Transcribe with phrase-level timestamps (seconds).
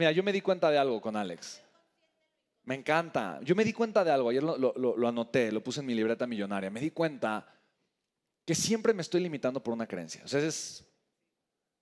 [0.00, 1.60] Mira, yo me di cuenta de algo con Alex.
[2.64, 3.38] Me encanta.
[3.42, 6.70] Yo me di cuenta de algo, ayer lo, anoté, lo puse en mi libreta millonaria.
[6.70, 7.46] Me di cuenta
[8.46, 10.22] que siempre me estoy limitando por una creencia.
[10.24, 10.86] O sea, es,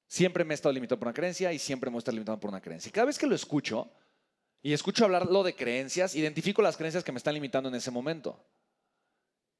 [0.08, 2.40] siempre me he estado limitando por una creencia y siempre me voy a estar limitando
[2.40, 2.88] por una creencia.
[2.88, 3.88] Y cada vez que lo escucho
[4.62, 8.44] y escucho hablarlo de creencias, identifico las creencias que me están limitando en ese momento.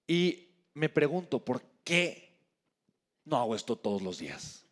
[0.05, 2.37] Y me pregunto, ¿por qué
[3.25, 4.65] no hago esto todos los días?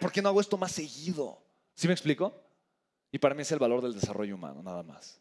[0.00, 1.41] ¿Por qué no hago esto más seguido?
[1.74, 2.34] ¿Sí me explico?
[3.10, 5.20] Y para mí es el valor del desarrollo humano, nada más.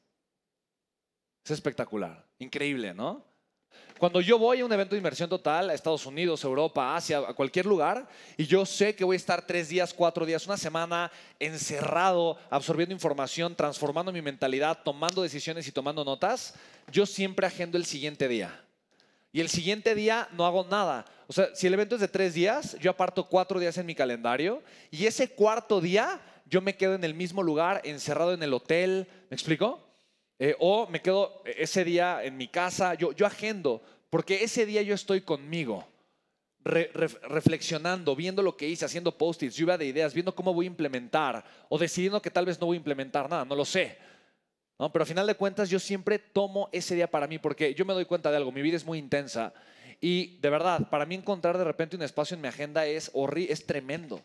[1.44, 3.26] Es espectacular, increíble, ¿no?
[3.98, 7.34] Cuando yo voy a un evento de inversión total a Estados Unidos, Europa, Asia, a
[7.34, 11.12] cualquier lugar, y yo sé que voy a estar tres días, cuatro días, una semana
[11.40, 16.56] encerrado, absorbiendo información, transformando mi mentalidad, tomando decisiones y tomando notas,
[16.92, 18.66] yo siempre agendo el siguiente día.
[19.32, 21.06] Y el siguiente día no hago nada.
[21.28, 23.96] O sea, si el evento es de tres días, yo aparto cuatro días en mi
[23.96, 28.54] calendario y ese cuarto día yo me quedo en el mismo lugar, encerrado en el
[28.54, 29.08] hotel.
[29.30, 29.80] ¿Me explico?
[30.40, 32.94] Eh, o me quedo ese día en mi casa.
[32.96, 35.88] Yo, yo agendo porque ese día yo estoy conmigo,
[36.64, 40.66] re- re- reflexionando, viendo lo que hice, haciendo post-its, lluvia de ideas, viendo cómo voy
[40.66, 43.98] a implementar o decidiendo que tal vez no voy a implementar nada, no lo sé.
[44.92, 47.94] Pero a final de cuentas yo siempre tomo ese día para mí porque yo me
[47.94, 49.54] doy cuenta de algo, mi vida es muy intensa
[50.02, 53.46] y de verdad, para mí encontrar de repente un espacio en mi agenda es, horri-
[53.48, 54.20] es tremendo.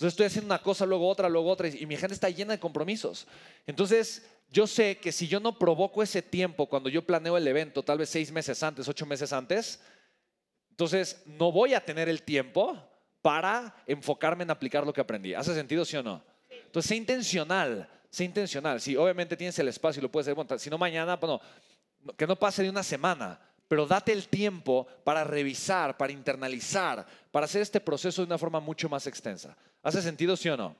[0.00, 2.58] Entonces estoy haciendo una cosa, luego otra, luego otra y mi agenda está llena de
[2.58, 3.26] compromisos.
[3.66, 7.82] Entonces yo sé que si yo no provoco ese tiempo cuando yo planeo el evento,
[7.82, 9.78] tal vez seis meses antes, ocho meses antes,
[10.70, 12.82] entonces no voy a tener el tiempo
[13.20, 15.34] para enfocarme en aplicar lo que aprendí.
[15.34, 16.24] ¿Hace sentido, sí o no?
[16.64, 18.80] Entonces, sé intencional, sé intencional.
[18.80, 21.42] Si obviamente tienes el espacio y lo puedes hacer, bueno, si no mañana, bueno,
[22.00, 23.38] no- que no pase de una semana,
[23.70, 28.58] pero date el tiempo para revisar, para internalizar, para hacer este proceso de una forma
[28.58, 29.56] mucho más extensa.
[29.80, 30.74] ¿Hace sentido, sí o no?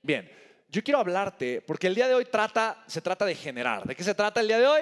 [0.00, 0.30] Bien,
[0.68, 3.84] yo quiero hablarte, porque el día de hoy trata, se trata de generar.
[3.84, 4.80] ¿De qué se trata el día de hoy?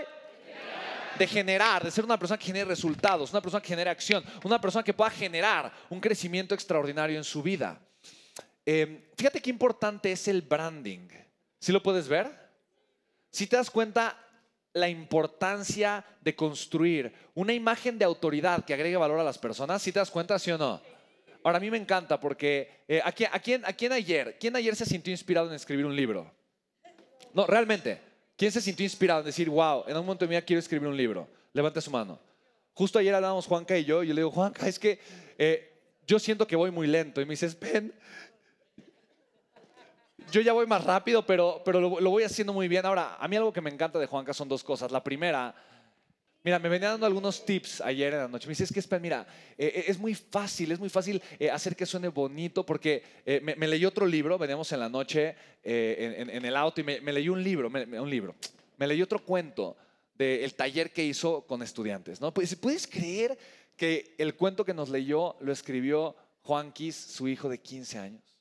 [1.18, 4.60] de generar, de ser una persona que genere resultados, una persona que genere acción, una
[4.60, 7.80] persona que pueda generar un crecimiento extraordinario en su vida.
[8.64, 11.08] Eh, fíjate qué importante es el branding.
[11.58, 12.30] ¿Sí lo puedes ver?
[13.30, 14.27] Si te das cuenta
[14.72, 19.92] la importancia de construir una imagen de autoridad que agregue valor a las personas, ¿sí
[19.92, 20.80] te das cuenta, sí o no?
[21.42, 24.36] Ahora, a mí me encanta porque eh, ¿a, quién, a, quién, ¿a quién ayer?
[24.38, 26.30] ¿Quién ayer se sintió inspirado en escribir un libro?
[27.32, 28.00] No, realmente.
[28.36, 30.96] ¿Quién se sintió inspirado en decir, wow, en un momento de mi quiero escribir un
[30.96, 31.28] libro?
[31.52, 32.20] Levante su mano.
[32.72, 35.00] Justo ayer hablábamos Juanca y yo, y yo le digo, Juanca, es que
[35.36, 35.72] eh,
[36.06, 37.20] yo siento que voy muy lento.
[37.20, 37.92] Y me dices, ven,
[40.30, 42.84] yo ya voy más rápido, pero, pero lo, lo voy haciendo muy bien.
[42.86, 44.90] Ahora, a mí algo que me encanta de Juanca son dos cosas.
[44.90, 45.54] La primera,
[46.42, 48.46] mira, me venía dando algunos tips ayer en la noche.
[48.46, 51.76] Me dice, que, espera, mira, eh, eh, es muy fácil, es muy fácil eh, hacer
[51.76, 53.02] que suene bonito, porque
[53.42, 57.12] me, me leí otro libro, veníamos en la noche en, el auto y me, me
[57.12, 58.34] leí un libro, un libro.
[58.76, 59.76] Me leí otro cuento
[60.14, 62.32] del taller que hizo con estudiantes, ¿no?
[62.32, 63.38] Pues, ¿puedes creer
[63.76, 68.37] que el cuento que nos leyó lo escribió Juanquis, su hijo de 15 años?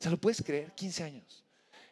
[0.00, 0.72] O sea, ¿lo puedes creer?
[0.74, 1.44] 15 años.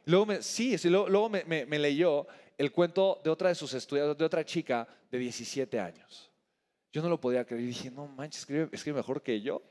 [0.07, 2.27] Luego me, sí, sí, luego, luego me, me- me leyó
[2.57, 6.31] el cuento de otra de sus estudiantes, de otra chica de 17 años.
[6.91, 9.63] Yo no lo podía creer y dije, no manches, escribe, escribe mejor que yo.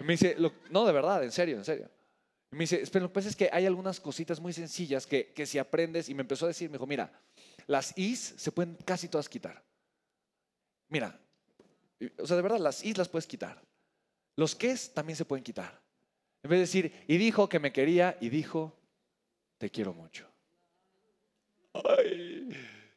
[0.00, 1.88] Y me dice, "Lo- no, de verdad, en serio, en serio.
[2.50, 5.32] Y me dice, pero lo que pasa es que hay algunas cositas muy sencillas que,
[5.32, 7.12] que si aprendes, y me empezó a decir, me dijo, mira,
[7.68, 9.62] las is se pueden casi todas quitar.
[10.88, 11.18] Mira,
[12.18, 13.62] o sea, de verdad, las is las puedes quitar.
[14.36, 15.80] Los ques también se pueden quitar.
[16.42, 18.76] En vez de decir, y dijo que me quería, y dijo,
[19.58, 20.26] te quiero mucho.
[21.74, 22.48] Ay.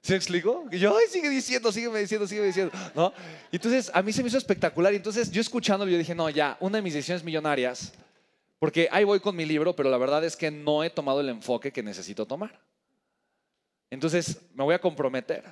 [0.01, 0.67] ¿Se explicó?
[0.71, 2.71] Y yo, ay, sigue diciendo, sigue diciendo, sigue diciendo.
[2.93, 3.11] ¿No?
[3.51, 4.93] Entonces, a mí se me hizo espectacular.
[4.93, 7.91] Y entonces, yo escuchándolo, yo dije, no, ya, una de mis decisiones millonarias,
[8.59, 11.29] porque ahí voy con mi libro, pero la verdad es que no he tomado el
[11.29, 12.59] enfoque que necesito tomar.
[13.89, 15.43] Entonces, me voy a comprometer.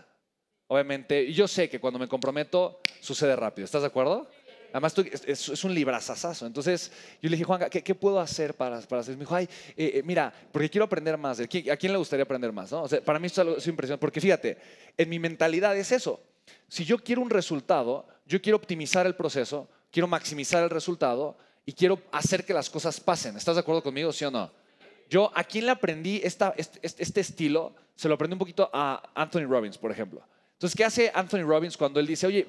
[0.68, 3.66] Obviamente, yo sé que cuando me comprometo, sucede rápido.
[3.66, 4.30] ¿Estás de acuerdo?
[4.74, 4.96] Además,
[5.28, 6.48] es, es- un librazazazo.
[6.48, 6.92] Entonces,
[7.22, 9.14] yo le dije, Juan, ¿qué, puedo hacer para, para hacer?
[9.16, 9.48] Me dijo, ay,
[9.78, 11.40] eh, eh, mira, porque quiero aprender más.
[11.40, 12.72] ¿A quién, le gustaría aprender más?
[12.72, 12.86] no?
[13.06, 14.02] Para mí esto es algo es impresionante.
[14.02, 14.58] Porque fíjate,
[14.98, 16.20] en mi mentalidad es eso.
[16.68, 21.38] Si yo quiero un resultado, yo quiero optimizar el proceso, quiero maximizar el resultado
[21.68, 23.38] y quiero hacer que las cosas pasen.
[23.38, 24.52] ¿Estás de acuerdo conmigo, sí o no?
[25.08, 27.76] Yo, ¿a quién le aprendí este, este- este estilo?
[27.96, 30.24] Se lo aprendí un poquito a Anthony Robbins, por ejemplo.
[30.54, 32.48] Entonces, ¿qué hace Anthony Robbins cuando él dice, oye,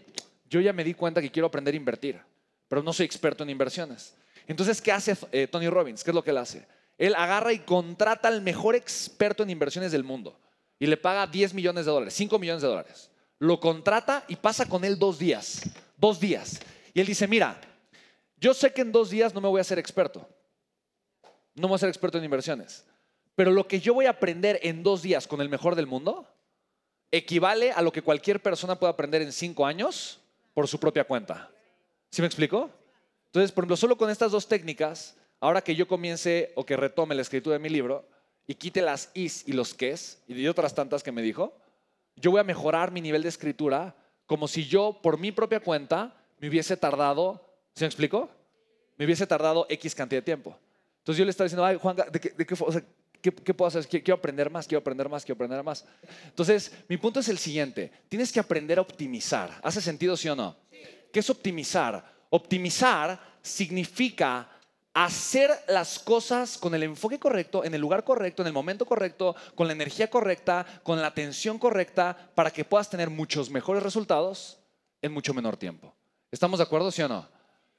[0.55, 2.21] yo ya me di cuenta que quiero aprender a invertir,
[2.69, 4.15] pero no soy experto en inversiones?
[4.47, 6.05] Entonces, ¿qué hace eh, Tony Robbins?
[6.05, 6.65] ¿Qué es lo que él hace?
[6.97, 10.39] Él agarra y contrata al mejor experto en inversiones del mundo
[10.79, 13.11] y le paga 10 millones de dólares, 5 millones de dólares.
[13.41, 15.63] Lo contrata y pasa con él dos días,
[15.97, 16.61] dos días.
[16.93, 17.61] Y él dice, mira,
[18.37, 20.29] yo sé que en dos días no me voy a ser experto,
[21.57, 22.85] no voy a ser experto en inversiones,
[23.35, 26.29] Pero lo que yo voy a aprender en dos días con el mejor del mundo
[27.11, 30.21] equivale a lo que cualquier persona puede aprender en cinco años
[30.55, 31.51] por su propia cuenta.
[32.11, 32.71] ¿Sí me explico?
[33.27, 37.15] Entonces, por ejemplo, solo con estas dos técnicas, ahora que yo comience o que retome
[37.15, 38.09] la escritura de mi libro
[38.47, 41.53] y quite las is y los ques y otras tantas que me dijo,
[42.17, 43.97] yo voy a mejorar mi nivel de escritura
[44.27, 48.31] como si yo, por mi propia cuenta, me hubiese tardado, ¿se me explico?
[48.97, 50.57] Me hubiese tardado X cantidad de tiempo.
[50.99, 52.57] Entonces yo le estaba diciendo, ay, Juan, ¿de qué, de qué,
[53.31, 53.87] ¿qué, puedo hacer?
[53.89, 55.85] Quiero aprender más, quiero aprender más, quiero aprender más.
[56.25, 59.59] Entonces, mi punto es el siguiente, tienes que aprender a optimizar.
[59.63, 60.57] ¿Hace sentido, sí o no?
[61.13, 62.05] ¿Qué es optimizar?
[62.29, 64.49] Optimizar significa
[64.93, 69.35] hacer las cosas con el enfoque correcto, en el lugar correcto, en el momento correcto,
[69.55, 74.59] con la energía correcta, con la atención correcta, para que puedas tener muchos mejores resultados
[75.01, 75.95] en mucho menor tiempo.
[76.31, 77.27] ¿Estamos de acuerdo, sí o no?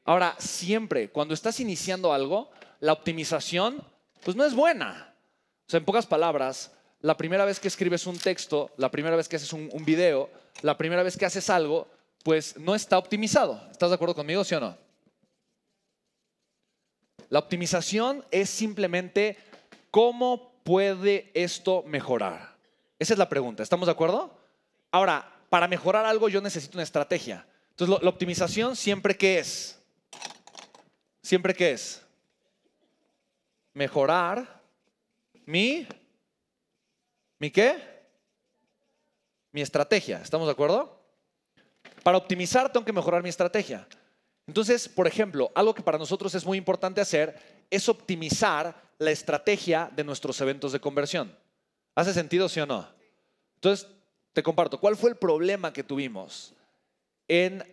[0.04, 2.50] Ahora, siempre, cuando estás iniciando algo,
[2.80, 3.84] la optimización,
[4.24, 5.15] pues no es buena.
[5.68, 6.72] O sea, en pocas palabras,
[7.02, 10.30] la primera vez que escribes un texto, la primera vez que haces un, video,
[10.62, 11.88] la primera vez que haces algo,
[12.24, 13.62] pues no está optimizado.
[13.72, 14.78] ¿Estás de acuerdo conmigo, sí o no?
[17.30, 19.38] La optimización es simplemente
[19.90, 22.56] cómo puede esto mejorar.
[23.00, 23.64] Esa es la pregunta.
[23.64, 24.38] ¿Estamos de acuerdo?
[24.92, 27.46] Ahora, para mejorar algo yo necesito una estrategia.
[27.72, 29.80] Entonces, la optimización siempre qué es?
[31.22, 32.02] Siempre qué es?
[33.74, 34.62] Mejorar
[35.46, 35.88] mi
[37.40, 37.78] mi qué?
[39.52, 40.20] Mi estrategia.
[40.22, 41.00] ¿Estamos de acuerdo?
[42.04, 43.88] Para optimizar tengo que mejorar mi estrategia.
[44.48, 49.90] Entonces, por ejemplo, algo que para nosotros es muy importante hacer es optimizar la estrategia
[49.96, 51.36] de nuestros eventos de conversión.
[51.96, 52.88] ¿Hace sentido, sí o no?
[53.56, 53.88] Entonces,
[54.34, 56.54] te comparto, ¿cuál fue el problema que tuvimos
[57.28, 57.64] en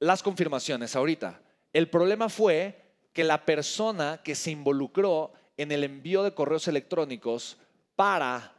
[0.00, 1.40] las confirmaciones ahorita?
[1.72, 2.78] El problema fue
[3.12, 7.56] que la persona que se involucró en el envío de correos electrónicos
[7.96, 8.52] para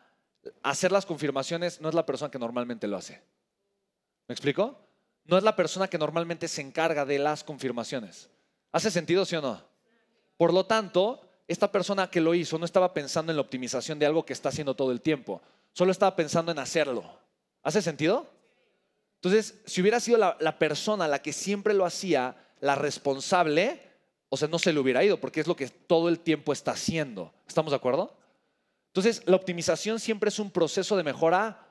[0.61, 3.21] hacer las confirmaciones no es la persona que normalmente lo hace.
[4.27, 4.83] ¿Me explico?
[5.25, 8.29] no es la persona que normalmente se encarga de las confirmaciones.
[8.71, 9.61] ¿Hace sentido, sí o no?
[10.37, 14.05] Por lo tanto, esta persona que lo hizo no estaba pensando en la optimización de
[14.05, 15.41] algo que está haciendo todo el tiempo,
[15.71, 17.03] solo estaba pensando en hacerlo.
[17.61, 18.29] ¿Hace sentido?
[19.15, 23.81] Entonces, si hubiera sido la, persona la que siempre lo hacía, la responsable,
[24.33, 26.71] o sea, no se le hubiera ido, porque es lo que todo el tiempo está
[26.71, 27.31] haciendo.
[27.47, 28.17] ¿Estamos de acuerdo?
[28.87, 31.67] Entonces, la optimización siempre es un proceso de mejora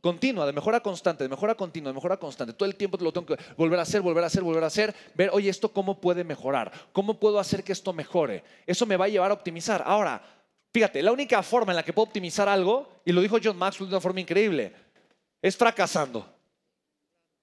[0.00, 2.54] continua, de mejora constante, de mejora continua, de mejora constante.
[2.54, 4.94] Todo el tiempo lo tengo que volver a hacer, volver a hacer, volver a hacer,
[5.14, 8.42] ver, oye, esto cómo puede mejorar, cómo puedo hacer que esto mejore.
[8.66, 9.82] Eso me va a llevar a optimizar.
[9.84, 10.22] Ahora,
[10.72, 13.90] fíjate, la única forma en la que puedo optimizar algo, y lo dijo John Maxwell
[13.90, 14.74] de una forma increíble,
[15.42, 16.26] es fracasando.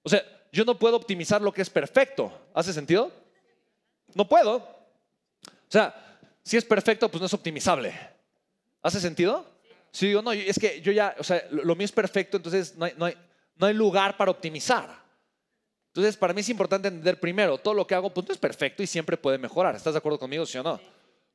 [0.01, 2.33] O sea, yo no puedo optimizar lo que es perfecto.
[2.55, 3.24] ¿Hace sentido?
[4.13, 4.57] No puedo.
[4.57, 5.93] O sea,
[6.43, 7.93] si es perfecto, pues no es optimizable.
[8.81, 9.45] ¿Hace sentido?
[9.91, 12.85] Si digo, no, es que yo ya, o sea, lo, mío es perfecto, entonces no
[12.85, 13.15] hay, no, hay,
[13.55, 15.03] no hay, lugar para optimizar.
[15.87, 18.83] Entonces, para mí es importante entender primero, todo lo que hago pues, no es perfecto
[18.83, 19.75] y siempre puede mejorar.
[19.75, 20.79] ¿Estás de acuerdo conmigo, sí o no?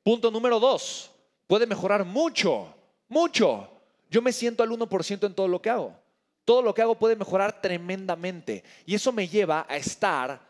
[0.02, 1.10] Punto número dos,
[1.46, 2.74] puede mejorar mucho,
[3.08, 3.68] mucho.
[4.10, 5.96] Yo me siento al 1% en todo lo que hago.
[6.44, 8.62] Todo lo que hago puede mejorar tremendamente.
[8.84, 10.49] Y eso me lleva a estar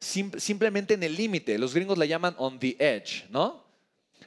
[0.00, 1.58] simplemente en el límite.
[1.58, 3.64] Los gringos le llaman on the edge, ¿no?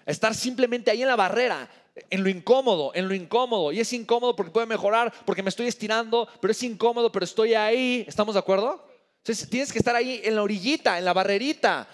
[0.05, 1.69] estar simplemente ahí en la barrera
[2.09, 3.71] en lo incómodo, en lo incómodo.
[3.71, 7.53] Y es incómodo porque puede mejorar, porque me estoy estirando, pero es incómodo, pero estoy
[7.53, 8.05] ahí.
[8.07, 8.83] ¿Estamos de acuerdo?
[9.17, 11.87] Entonces tienes que estar ahí en la orillita, en la barrerita,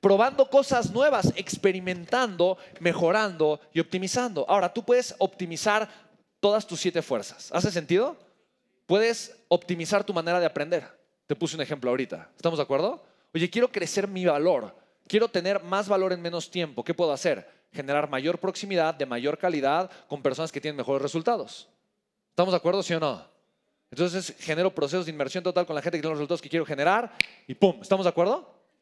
[0.00, 4.44] probando cosas nuevas, experimentando, mejorando y optimizando.
[4.48, 5.88] Ahora, tú puedes optimizar
[6.40, 7.50] todas tus siete fuerzas.
[7.52, 8.16] ¿Hace sentido?
[8.86, 10.86] Puedes optimizar tu manera de aprender.
[11.26, 12.30] Te puse un ejemplo ahorita.
[12.36, 13.02] ¿Estamos de acuerdo?
[13.34, 14.74] Oye, quiero crecer mi valor.
[15.06, 16.84] Quiero tener más valor en menos tiempo.
[16.84, 17.54] ¿Qué puedo hacer?
[17.74, 21.68] generar mayor proximidad, de mayor calidad, con personas que tienen mejores resultados.
[22.30, 23.26] ¿Estamos de acuerdo, sí o no?
[23.90, 26.64] Entonces genero procesos de inversión total con la gente que tiene los resultados que quiero
[26.64, 27.12] generar
[27.46, 27.78] y ¡pum!
[27.82, 28.53] ¿Estamos de acuerdo?